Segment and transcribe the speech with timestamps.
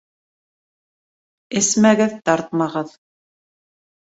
[1.61, 2.99] Эсмәгеҙ, тартмағыҙ!